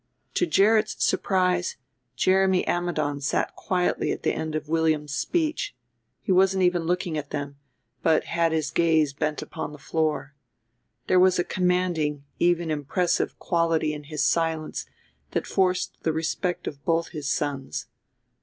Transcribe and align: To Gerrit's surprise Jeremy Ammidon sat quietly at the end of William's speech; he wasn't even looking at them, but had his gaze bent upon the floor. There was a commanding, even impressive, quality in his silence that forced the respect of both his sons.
To 0.33 0.47
Gerrit's 0.47 0.95
surprise 1.05 1.77
Jeremy 2.15 2.65
Ammidon 2.67 3.21
sat 3.21 3.55
quietly 3.55 4.11
at 4.11 4.23
the 4.23 4.33
end 4.33 4.55
of 4.55 4.67
William's 4.67 5.13
speech; 5.13 5.75
he 6.23 6.31
wasn't 6.31 6.63
even 6.63 6.85
looking 6.85 7.19
at 7.19 7.29
them, 7.29 7.57
but 8.01 8.23
had 8.23 8.51
his 8.51 8.71
gaze 8.71 9.13
bent 9.13 9.43
upon 9.43 9.73
the 9.73 9.77
floor. 9.77 10.33
There 11.05 11.19
was 11.19 11.37
a 11.37 11.43
commanding, 11.43 12.23
even 12.39 12.71
impressive, 12.71 13.37
quality 13.37 13.93
in 13.93 14.05
his 14.05 14.25
silence 14.25 14.87
that 15.33 15.45
forced 15.45 16.01
the 16.01 16.11
respect 16.11 16.65
of 16.65 16.83
both 16.83 17.09
his 17.09 17.29
sons. 17.29 17.85